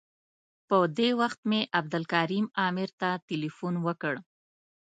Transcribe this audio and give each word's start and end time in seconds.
په 0.67 0.77
دې 0.97 1.09
ورځ 1.19 1.39
مې 1.49 1.61
عبدالکریم 1.79 2.45
عامر 2.59 2.89
ته 3.01 3.09
تیلفون 3.27 3.75
وکړ. 3.85 4.13